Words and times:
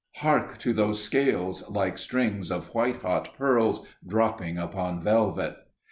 Hark 0.15 0.57
to 0.61 0.73
those 0.73 1.03
scales, 1.03 1.69
like 1.69 1.99
strings 1.99 2.49
of 2.49 2.73
white 2.73 3.03
hot 3.03 3.37
pearls 3.37 3.85
dropping 4.03 4.57
upon 4.57 4.99
velvet!" 4.99 5.57